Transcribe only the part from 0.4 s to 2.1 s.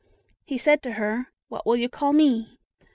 He said to her: "What will you